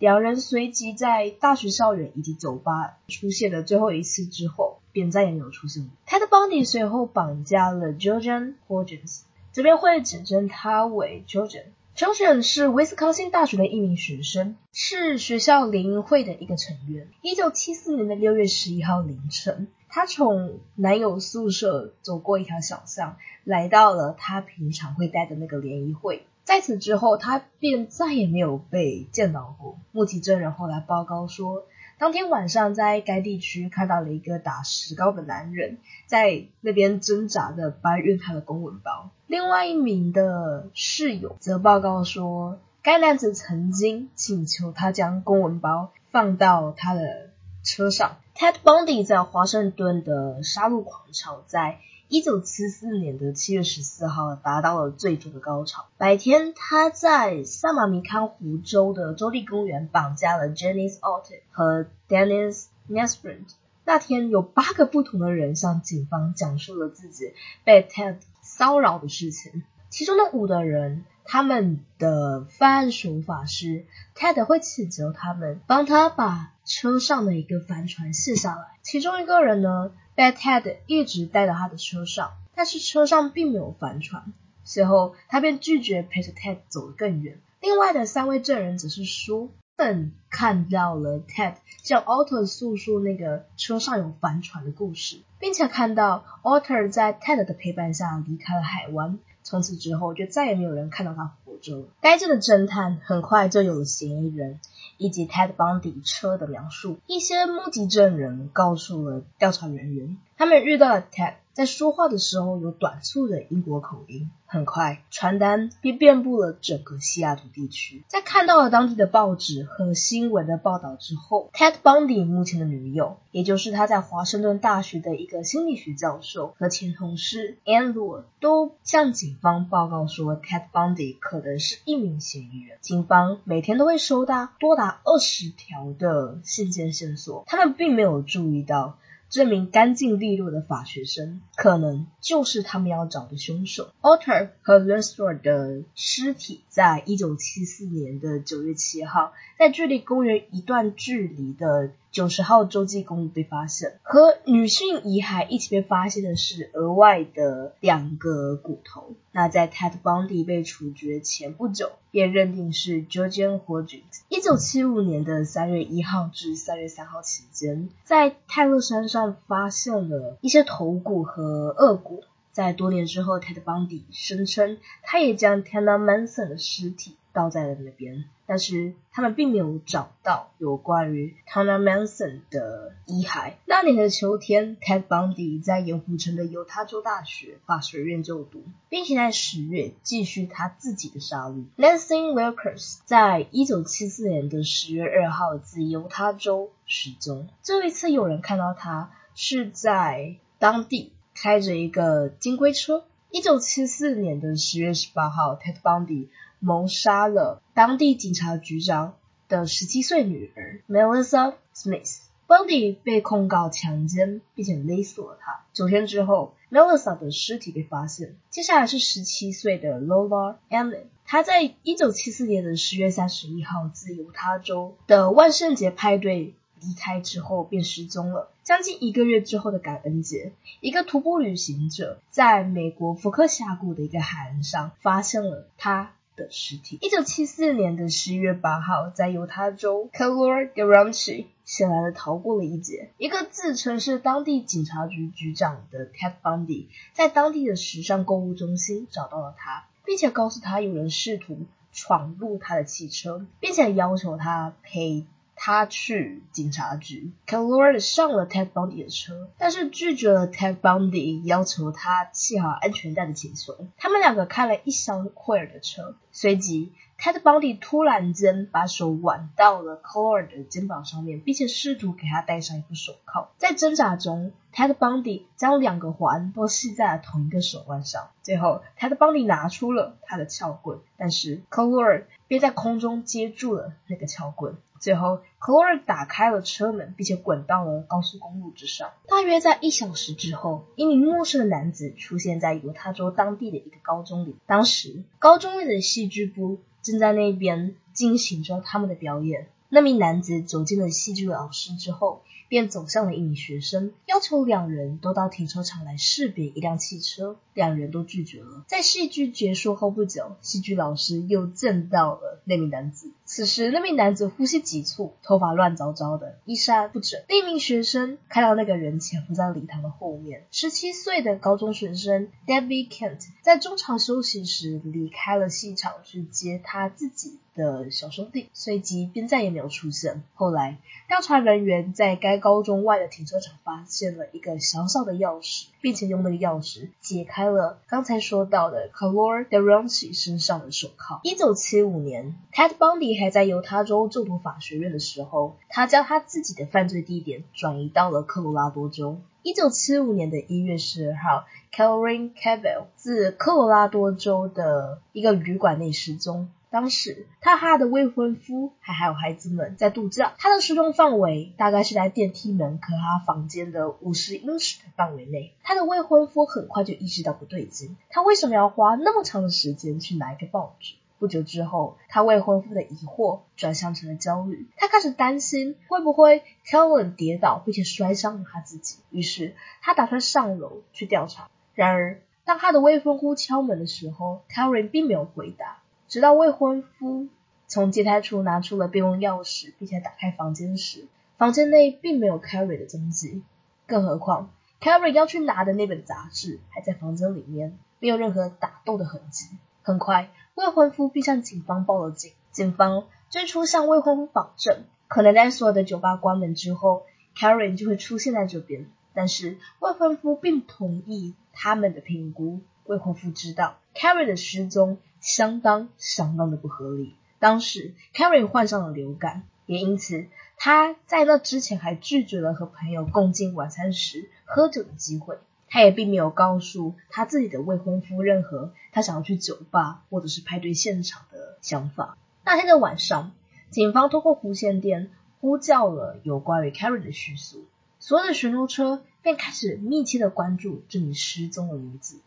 [0.00, 5.90] 两人随即在大学校园以及酒吧出现了最后一次之后，便再也没有出现。
[6.06, 11.64] Ted Bundy 随后绑架了 Georgian Hodges，这边会指证他为 Georgian。
[11.94, 17.06] Georgian 是威斯康星大学的一名学生，是学校联谊会的一个成员。
[17.20, 19.68] 一九七四年的六月十一号凌晨。
[19.92, 26.22] 他从男友宿舍走过一条小巷，来到了他平常会待的那个联谊会。
[26.50, 29.78] 在此之后，他便再也没有被见到过。
[29.92, 31.62] 目击证人后来报告说，
[31.96, 39.10] 当天晚上在该地区看到了一个打石膏的男人，在那边挣扎的搬运他的公文包。
[39.28, 47.30] 另外一名的室友则报告说，该男子曾经请求他将公文包放到他的
[47.62, 48.16] 车上。
[48.34, 51.78] Ted Bundy 在华盛顿的杀戮狂潮在
[52.10, 55.86] 一九七四年的七月十四号达到了最终的高潮。
[55.96, 63.44] 白天，他在萨马米康湖州的州立公园绑架了 Janice Alton 和 Dennis Nesbitt。
[63.84, 69.62] 那天，有八个不同的人向警方讲述了自己被 Ted 骚扰的事情。
[69.88, 78.64] 其中的五的人，他们的犯案手法是 Ted 会请求他们帮他把车上的一个帆船卸下来。
[78.82, 84.34] 其中一个人呢，被 Ted 一直带到他的车上，但是车上并没有帆船。
[84.64, 87.40] 随后，他便拒绝陪着 Ted 走得更远。
[87.62, 89.48] 另外的三位证人则是说。
[89.76, 99.18] 本看到了 Ted 向 Alter 诉说那个车上有帆船的故事，并且看到 Alter 在 Ted 的陪伴下离开了海湾。
[99.50, 101.88] 从此之后，就再也没有人看到他活着了。
[102.00, 104.60] 该镇的侦探很快就有了嫌疑人
[104.96, 107.00] 以及 Ted Bundy 车的描述。
[107.08, 111.34] 一些目击证人告诉了调查人员，他们遇到了 Ted。
[111.60, 118.02] 在说话的时候有短促的英国口音，很快传单便遍布了整个西雅图地区。
[118.08, 132.78] 在看到了当地的报纸和新闻的报道之后，Ted Bundy 目前的女友，也就是他在华盛顿大学的一个心理学教授和前同事 Anne Lord，都向警方报告说，Ted Bundy 可能是一名嫌疑人。
[132.80, 138.96] 警方每天都会收到多达二十条的信件线索，他们并没有注意到。
[139.30, 143.92] 这名干净利落的法学生，可能就是他们要找的凶手。
[144.02, 151.92] Alter 和 Lester 的尸体，在一九七四年的九月七号，在距离公园一段距离的。
[152.10, 159.14] 九十号洲际公路被发现，和女性遗骸一起被发现的是额外的两个骨头。
[159.32, 164.22] 那在 Ted Bundy 被处决前不久，便认定是 Georgian Hodgins。
[164.28, 172.24] 一九七五年的三月一号至三月三号期间，在泰勒山上发现了一些头骨和颚骨。
[172.60, 177.16] 在多年之后，Ted Bundy 声称，他也将 Tana Manson 的尸体。
[177.32, 183.52] 倒在了那边，但是他们并没有找到有关于 Tana Manson 的遗骸。
[183.66, 191.66] 那年的秋天，Ted Bundy 在盐湖城的犹他州大学法学院就读，并且在十月继续他自己的杀戮。
[191.76, 197.46] Nancy Wilkers 在一九七四年的十月二号自犹他州失踪。
[197.62, 203.04] 这一次有人看到他是在当地开着一个金龟车。
[203.30, 206.28] 一九七四年的十月十八号，Ted Bundy。
[206.62, 209.14] 谋杀了当地警察局长
[209.48, 212.18] 的十七岁女儿 Melissa Smith。
[212.46, 215.64] Bundy 被控告强奸，并且勒索了她。
[215.72, 218.36] 九天之后，Melissa 的尸体被发现。
[218.50, 228.50] 接下来是十七岁的 Lola Allen，她在一九七四年的十月三十一号自犹他州的万圣节派对离开之后便失踪了。
[228.62, 236.12] 将近一个月之后的感恩节，一个徒步旅行者在美国福克峡谷的一个海岸上发现了他。
[236.40, 236.98] 的尸体。
[237.02, 243.10] 一九七四年的十一月八号，在犹他州 c a l o r g r a m c h i 显然的逃过了一劫。
[243.18, 255.26] 一个自称是当地警察局局长的 Ted Bundy，在当地的时尚购物中心找到了他，并且告诉他有人试图闯入他的汽车，并且要求他赔。
[255.62, 263.76] 他去警察局 c a l o r 上了 Ted Bundy 的车，但是拒绝了 Ted Bundy 要求他系好安全带的请求。
[263.98, 266.92] 他们两个开了一小会儿的车，随即。
[267.18, 273.50] Ted Bundy 突然间把手挽到了 c o r e 的肩膀上面，并且试图给他戴上一副手铐。
[273.58, 278.30] 在挣扎中，Ted Bundy 将两个环都系在了同一个手腕上。
[278.42, 284.78] 最后，Ted Bundy 拿出了他的撬棍，但是 c o r 便在空中接住了那个撬棍。
[285.00, 289.10] 最后 c o r e 打开了车门，并且滚到了高速公路之上。
[289.26, 294.54] 大约在一小时之后，一名陌生的男子出现在犹他州当地的一个高中里。
[294.66, 296.78] 当时，高中里的戏剧部。
[297.02, 299.68] 正在那边进行着他们的表演。
[299.88, 307.56] 那名男子走进了戏剧老师之后，便走向了一名学生，要求两人都到停车场来识别一辆汽车。
[307.72, 308.84] 两人都拒绝了。
[308.86, 313.30] 在戏剧结束后不久，戏剧老师又见到了那名男子。
[313.52, 317.42] 此时，那名男子呼吸急促，头发乱糟糟的，衣衫不整。
[317.48, 320.68] 另一名学生看到那个人潜伏在礼堂的后面。
[320.70, 330.42] 十七岁的高中学生 Debbie Kent 在中场休息时离开了戏场去接他自己的小兄弟，随即便再也没有出现。
[330.54, 337.70] 后来，调查人员在该高中外的停车场发现了一个小小的钥匙，并且用那个钥匙解开。
[337.70, 341.38] 了刚才说到的 c a l o r d e r o n c i 身上的手铐。
[341.44, 349.38] 一九七五年，Ted Bundy 还在犹他州就读法学院的时候，他将他自己的犯罪地点转移到了科罗拉多州。
[349.62, 351.66] 一九七五年的一月十二号
[351.96, 356.70] c a r o l i n Cavell 自科罗拉多州的一个旅馆内失踪。
[356.90, 360.54] 当时，他和他的未婚夫还还有孩子们在度假。
[360.58, 365.72] 他的失踪范围大概是在电梯门和他房间的五十英尺的范围内。
[365.84, 371.14] 他的未婚夫很快就意识到不对劲，他为什么要花那么长的时间去拿一个报纸？
[371.38, 374.88] 不久之后，他未婚夫的疑惑转向成了焦虑。
[374.96, 379.20] 他开始担心会不会 Kellen 跌倒并且摔伤了他自己。
[379.30, 381.70] 于是，他打算上楼去调查。
[381.94, 386.02] 然而，当他的未婚夫敲门的时候，Karen 并没有回答。
[386.30, 387.48] 直到未婚夫
[387.88, 391.26] 从接待处拿出了备用钥匙，并且打开房间时，
[391.58, 393.64] 房间内并没有 Carrie 的踪迹。
[394.06, 399.66] 更何况，Carrie 要去拿的那本杂志还在房间里面，没有任何打斗的痕迹。
[400.02, 400.50] 很快。
[400.76, 409.06] 未婚夫便向警方报了警，警方最初向未婚夫保证，可能在所有的酒吧关门之后，Karen 就会出现在这边。
[409.34, 412.80] 但是未婚夫并不同意他们的评估。
[413.10, 417.34] 未婚夫知道 Carrie 的失踪相当相当的不合理。
[417.58, 420.46] 当时 Carrie 患上了流感，也因此
[420.76, 425.58] 他在那之前还拒绝了和朋友共进晚餐时喝酒的机会。
[425.88, 432.38] 他也并没有告诉他自己的未婚夫任何他想要去酒吧或者是派对现场的想法。
[432.64, 433.50] 那天的晚上，
[433.90, 437.86] 警方通过无线电呼叫了有关于 Carrie 的叙述，
[438.20, 442.38] 所有的巡逻车便开始密切的关注这名失踪的女子。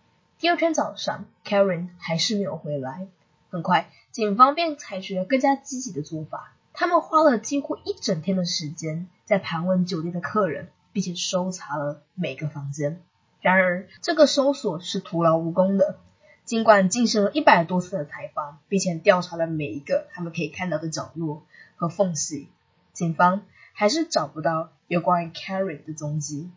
[0.43, 3.07] 第二天早上，Karen 还是没有回来。
[3.49, 13.01] 很快，警方便采取了更加积极的做法，他们花了几乎一整天的时间在盘问酒店的客人，并且搜查了每个房间。
[13.39, 15.95] 然而，这个搜索是徒劳无功的。
[16.43, 21.45] 尽管进行了一百多次的采访，并且调查了每一个他们可以看到的角落
[21.77, 22.49] 和缝隙，
[22.91, 26.51] 警方还是找不到有关于 Karen 的踪迹。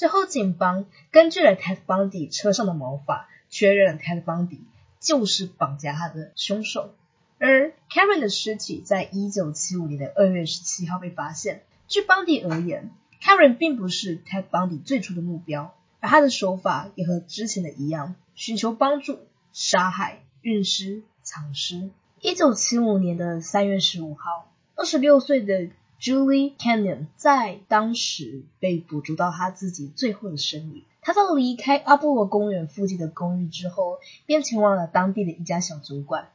[0.00, 4.60] 最后，警方根据了 Ted Bundy 车上的毛发，确认了 Ted Bundy
[4.98, 6.94] 就是绑架他的凶手。
[7.38, 11.64] 而 Karen 的尸体在一九七五年的二月十七号被发现。
[11.86, 15.74] 据 Bundy 而言，Karen 并不是 Ted Bundy 最初的目标。
[16.00, 19.18] 而他的手法也和之前的一样，寻求帮助、
[19.52, 21.90] 杀害、运尸、藏尸。
[22.22, 25.68] 一九七五年的三月十五号，二十六岁的
[26.00, 30.84] Julie Canyon 在当时被捕捉到他自己最后的身影。
[31.02, 36.28] 他在离开阿波罗公园附近的公寓之后，便前往了当地的一家小酒馆，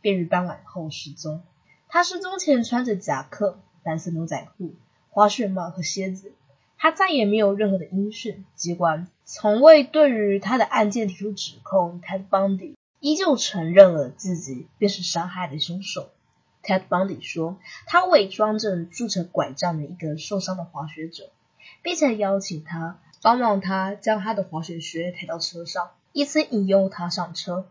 [0.00, 1.42] 便于傍晚后失踪。
[1.88, 4.74] 他失踪前穿着夹克、蓝色牛仔裤、
[5.10, 6.32] 滑雪帽和靴子。
[6.78, 12.00] 他再也没有任何的音讯，机关从未对于他的案件提出指控。
[12.00, 16.08] Ted Bundy 依旧承认了自己便是杀害的凶手。
[16.62, 21.30] Ted Bundy 说，他伪装着拄着拐杖的一个受伤的滑雪者，
[21.82, 27.66] 并且邀请他帮忙他将他的滑雪靴抬到车上，以此引诱他上车。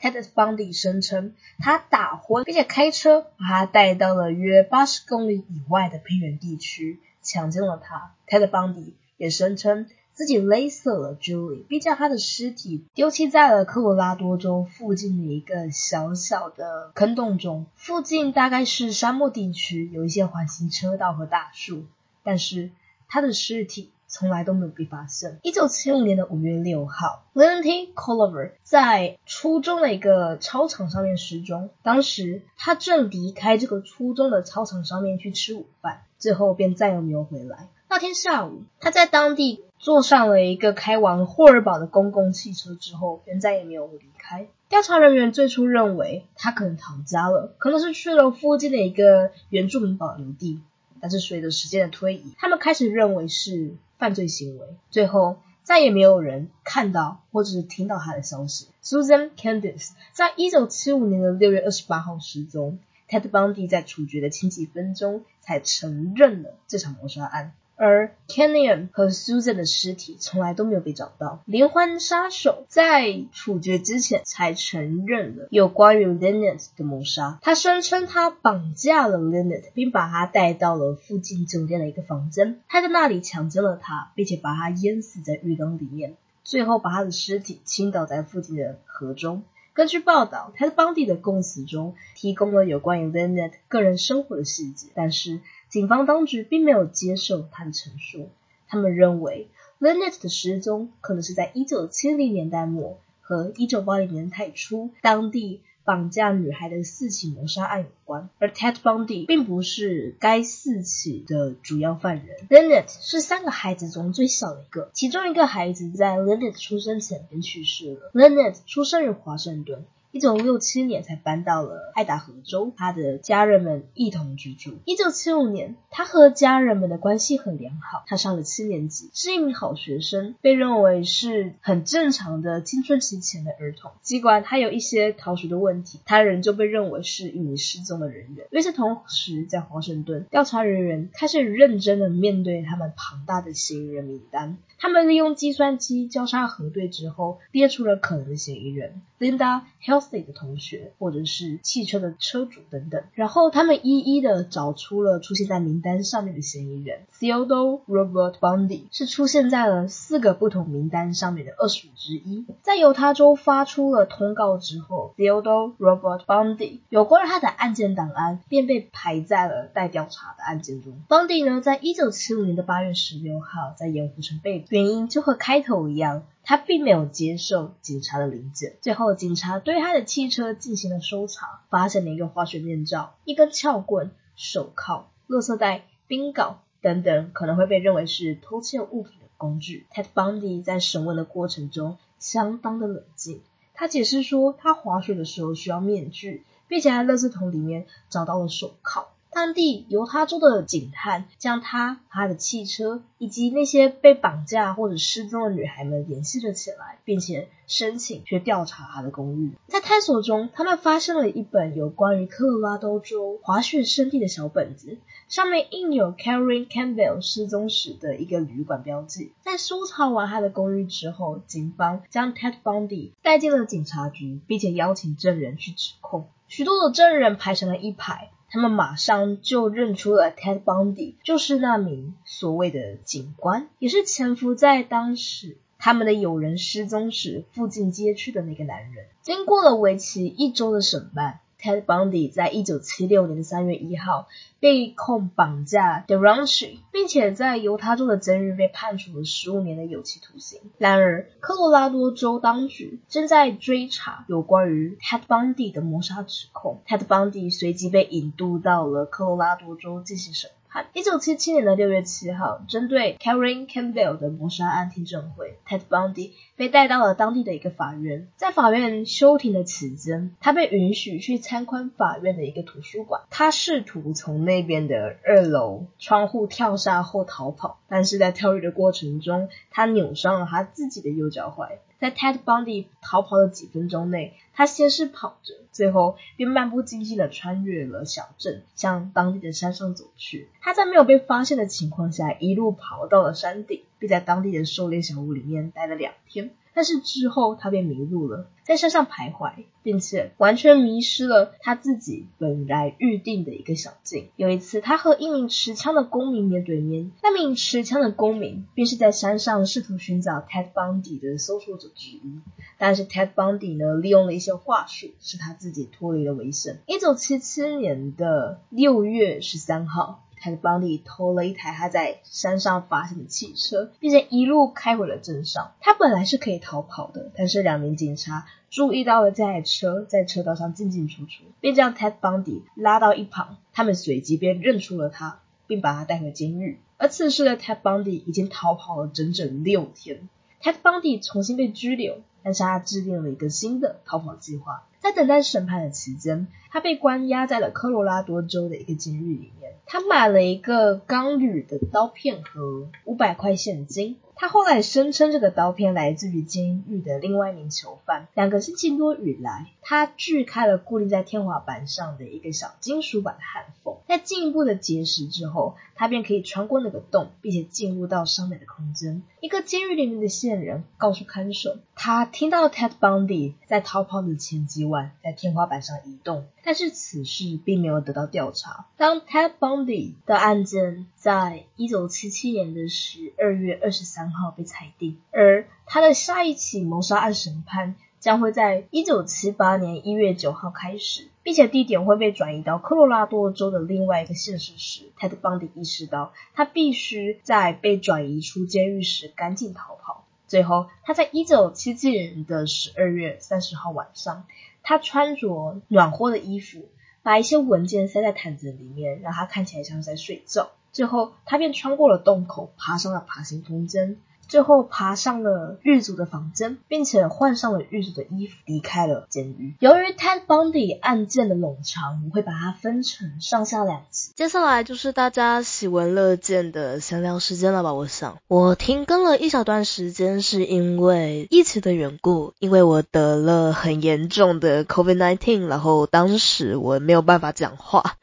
[0.00, 7.00] Ted Bundy 声称，他打昏并且开车把他带到了约八十公里以外的偏远地区。
[7.22, 17.64] 强奸了他，Ted Bundy 也声称自己勒死了 Julie，并将他的尸体丢弃在了科罗拉多州附近的一个小小的坑洞中。
[17.74, 21.86] 附近大概是沙漠地区，有一些环形车道和大树，
[22.22, 22.70] 但是
[23.08, 25.38] 他的尸体从来都没有被发现。
[25.42, 36.02] 一九七五年的五月六号 l e n t y Colliver 在初中的一个操场上面失踪，当时他正离开这个初中的操场上面去吃午饭。
[36.18, 37.70] 最后便再也没有回来。
[37.88, 44.46] 那天下午，他在当地坐上了一个开往霍尔堡的公共汽车之后，便再也没有离开。
[44.68, 50.60] 调查人员最初认为他可能逃家了，可能是去了附近的一个原住民保留地。
[51.00, 54.66] 但是随着时间的推移，他们开始认为是犯罪行为。
[54.90, 58.68] 最后，再也没有人看到或者是听到他的消息。
[58.84, 62.78] Susan Candice 在一九七五年的六月二十八号失踪。
[63.08, 71.40] Ted Bundy 在处决的前几分钟才承认了这场谋杀案，而 Kenyon 和 Susan 的尸体从来都没有被找到。
[71.46, 77.38] 连环杀手在处决之前才承认了有关于 Lynette 的谋杀。
[77.40, 89.42] 他声称他绑架了 Lynette，并把他带到了附近酒店的一个房间，他在那里强奸了他，并且把他淹死在浴缸里面，最后把他的尸体倾倒在附近的河中。
[89.72, 95.40] 根据报道，他在邦迪的供词中提供了有关于 Lynette 个人生活的细节，但是
[95.70, 98.28] 警方当局并没有接受他的陈述。
[98.68, 99.48] 他们认为
[99.80, 105.62] Lynette 的失踪可能是在1970年代末和1980年代初，当地。
[105.82, 112.46] 绑架女孩的四起谋杀案有关，而 Ted Bundy 并不是该四起的主要犯人。
[112.48, 118.10] Lynette 是三个孩子中最小的一个，其中一个孩子在 Lynette 出生前便去世了。
[118.12, 119.84] Lynette 出生于华盛顿。
[120.12, 124.78] 一九六七年才搬到了爱达荷州，他的家人们一同居住。
[124.84, 128.02] 一九七五年，他和家人们的关系很良好。
[128.06, 133.92] 他上了七年级，是一名好学生，被认为是很正常的青春期前的儿童。
[134.02, 138.46] 尽管他有一些逃学的问题，他仍旧被认为是一名失踪的人员。
[138.50, 144.58] 与此同时，在华盛顿，调查人员开始认真的面对他们庞大的嫌疑人名单。
[144.76, 149.60] 他们利用计算机交叉核对之后，列出了可能的嫌疑人 linda
[150.00, 153.02] ：Linda Healthy 的同学，或者是汽车的车主等等。
[153.14, 162.44] 然后他们一一的找出了出现在名单上面的嫌疑人：Theodore Robert Bundy 是出现在了四个不同名单上面的二十五之一。
[162.62, 170.92] 在犹他州发出了通告之后，Theodore Robert Bundy 有关他的案件档案便被排在了待调查的案件中。
[171.08, 174.66] Bundy 呢，在一九七五年的八月十六号在盐湖城被捕。
[174.70, 178.76] 原因就和开头一样，他并没有接受警察的临检。
[178.80, 189.86] 最后，警察对他的汽车进行了搜查，发现了一个滑雪面罩、一根撬棍、手铐、垃圾袋、冰镐等等可能会被认为是偷窃物品的工具。
[189.92, 193.42] Ted Bundy 在审问的过程中相当的冷静，
[193.74, 199.08] 他解释说，他滑雪的时候需要面具，并且在垃圾桶里面找到了手铐。
[199.32, 209.52] 当地犹他州的警探将他、他的汽车以及那些被绑架或者失踪的女孩们联系了起来，并且申请去调查他的公寓。
[209.68, 219.32] 在探索中，他们发现了一本有关于科罗拉多州滑雪圣地的小本子，上面印有 Karen Campbell 失踪时的一个旅馆标记。
[219.42, 226.26] 在搜查完他的公寓之后，警方将 Ted Bundy 带进了警察局，并且邀请证人去指控。
[226.48, 228.30] 许多的证人排成了一排。
[228.50, 239.06] 他们马上就认出了 Ted Bundy，就是那名所谓的警官，也是潜伏在当时他们的友人失踪时附近街区的那个男人。
[239.22, 241.40] 经过了为期一周的审判。
[241.60, 244.28] Ted Bundy 在一九七六年的三月一号
[244.60, 250.60] 被控绑架 d e r a n c h 并且在犹他州的监狱被判处了十五年的有期徒刑。
[250.78, 256.80] 然而，科罗拉多州当局正在追查有关于 Ted Bundy 的谋杀指控。
[256.86, 260.50] Ted Bundy 随即被引渡到了科罗拉多州进行审。
[260.92, 268.28] 一九七七年的六月七号，针对 Karen Campbell 的谋杀案听证会，Ted Bundy 被带到了当地的一个法院。
[268.36, 273.22] 在法院休庭的期间，他被允许去参观法院的一个图书馆。
[273.30, 281.68] 他试图从那边的二楼窗户跳下后逃跑，但是在跳跃的过程中，他扭伤了他自己的右脚踝。
[282.00, 290.48] 在 Ted Bundy 逃跑的几分钟内，他先是跑着，最后便漫不经心的穿越了小镇，向当地的山上走去。
[290.62, 296.50] 他在没有被发现的情况下，一路跑到了山顶，并在当地的狩猎小屋里面待了两天。
[296.74, 304.28] 但是之后他便迷路了，在山上徘徊，并且完全迷失了他自己本来预定的一个小径。
[304.36, 312.40] 有一次，他和一名持枪的公民面对面，那名持枪的公民便是在山上试图寻找 Ted Bundy 的搜索者之一。
[312.78, 316.78] 但是 Ted Bundy 呢，利用了一些话术，使他自己脱离了危险。
[316.86, 320.22] 一九七七年的六月十三号。
[320.40, 325.72] 他的帮迪偷了一台他在山上发现的汽车，并且一路开回了镇上。
[325.80, 333.58] 他本来是可以逃跑的，但是两名警察注意到了这台车在车道上进进出出，便将 Ted Bundy 拉到一旁。
[333.72, 336.80] 他们随即便认出了他，并把他带回监狱。
[336.96, 340.28] 而此时的 Ted Bundy 已经逃跑了整整六天。
[340.62, 344.86] Ted Bundy 重新被拘留，但是他制定了一个新的逃跑计划。
[345.00, 349.50] 在等待审判的期间，他被关押在了科罗拉多州的一个监狱里。
[349.92, 354.18] 他买了一个钢铝的刀片和五百块现金。
[354.36, 358.28] 他后来声称，这个刀片来自于监狱的另外一名囚犯。
[358.34, 363.96] 两个星期多以来，他锯开了固定在天花板上的一个小金属板的焊缝。
[364.08, 369.22] 在进一步的结实之后，他便可以穿过那个洞，并且进入到上面的空间。
[369.40, 378.86] 一个监狱里面的线人告诉看守，他听到 Ted Bundy 在逃跑的前几晚在天花板上移动，但是此事并没有得到调查。
[378.96, 384.30] 当 Ted Bundy 的案件在一九七七年的十二月二十三。
[384.30, 400.24] 号被裁定，而他的下一起谋杀案审判将会在一九七八年一月九号开始，并且地点会被转移到科罗拉多州的另外一个县市时，泰德邦迪意识到他必须在被转移出监狱时赶紧逃跑。
[400.46, 404.46] 最后，他在一九七七年的十二月三十号晚上，
[404.82, 406.88] 他穿着暖和的衣服，
[407.22, 410.70] 把一些文件塞在毯子里面，让他看起来像是在睡觉。
[410.92, 414.16] 最后，他便穿过了洞口，爬上了爬行空间。
[414.50, 419.76] 最后爬上了狱卒的房间，并且换上了狱卒的衣服，离开了监狱。
[419.78, 424.32] 由于 Ted Bundy 案件的冗长，我会把它分成上下两集。
[424.34, 427.94] 接下来就是大家喜闻乐见的闲聊时间了吧？
[427.94, 438.16] 我想，我停更了一小段时间，是因为疫情的缘故，因为我得了很严重的 COVID-19，然后当时我没有办法讲话。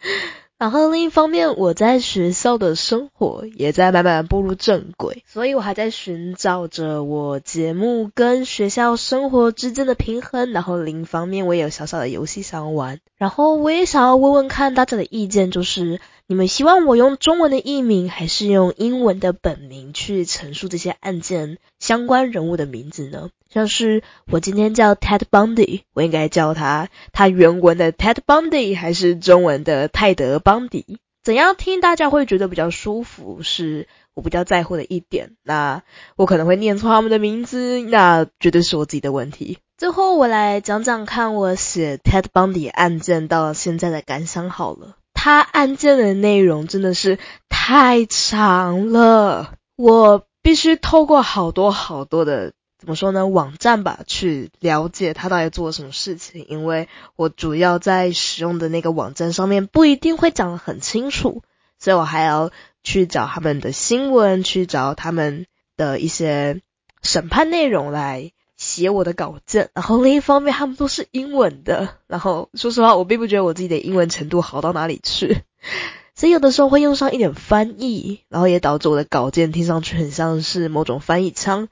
[0.58, 10.52] 然后另一方面，我在学校的生活也在慢慢步入正轨，所以我还在寻找着我节目跟学校生活之间的平衡。
[10.52, 13.00] 然后另一方面，我也有小小的游戏想玩。
[13.18, 16.00] 然后我也想要问问看大家的意见，就是
[16.30, 23.30] 你们希望我用中文的译名，还是用英文的本名去陈述这些案件相关人物的名字呢？
[23.50, 30.98] 像是我今天叫 Ted Bundy，我应该叫他他原文的 Ted Bundy，还是中文的泰德邦迪？
[31.24, 35.38] 怎样听大家会觉得比较舒服，是我比较在乎的一点。
[35.44, 35.82] 那
[36.18, 39.60] 我可能会念错他们的名字，那绝对是我自己的问题。
[39.78, 44.98] 最后我来讲讲看我写 Ted Bundy 案件到现在的感想好了。
[45.28, 47.20] 他案件的内容真的是
[47.50, 52.54] 太长了，我必须透过好多好多的。
[52.80, 53.28] 怎么说呢？
[53.28, 56.46] 网站吧，去了解他到底做了什么事情。
[56.48, 61.44] 因为我主要在使用的那个网站上面不一定会讲得很清楚，
[61.78, 62.52] 所以我还要
[62.82, 66.62] 去找他们的新闻，去找他们的一些
[67.02, 68.32] 审判内容来
[68.68, 69.70] 写我的稿件。
[69.74, 71.96] 然后另一方面，他们都是英文的。
[72.08, 75.44] 然后说实话，我并不觉得我自己的英文程度好到哪里去，
[76.16, 81.70] 所以有的时候会用上一点翻译，然后也导致我的稿件听上去很像是某种翻译腔。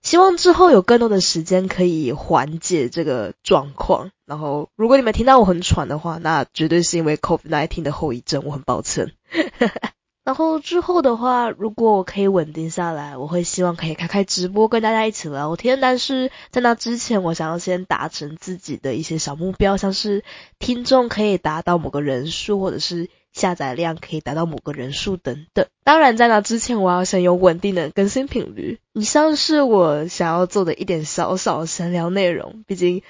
[0.00, 4.10] 希望之后有更多的时间可以缓解这个状况。
[4.26, 9.12] 然后，如果你们听到我很喘的话，那绝对是因为 COVID-19 的后遗症，我很抱歉。
[10.28, 15.80] 然后之后的话，如果我可以稳定下来，我会希望可以开开直播跟大家一起聊天。
[15.80, 20.22] 但是在那之前，我想要先达成自己的一些小目标，像是
[20.58, 23.08] 听众可以达到某个人数，或者是。
[23.32, 25.66] 下载量可以达到某个人数等等。
[25.84, 28.80] 当然，在那之前，我要先有稳定的更新频率。
[28.94, 32.64] 以上是我想要做的一点小小闲聊内容。
[32.66, 33.02] 毕竟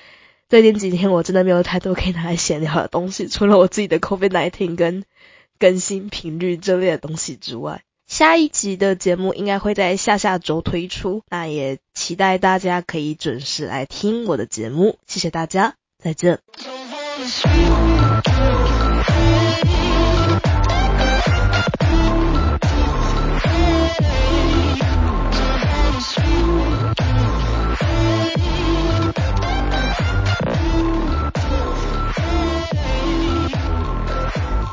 [0.49, 5.05] 最近几天我真的没有太多可以拿来闲聊的东西，除了我自己的 COVID-19 跟
[5.59, 7.83] 更新频率这类的东西之外。
[8.07, 14.97] 下一集的节目应该会在下下周推出，那也期待大家可以准时来听我的节目。
[15.07, 16.39] 谢谢大家，再见。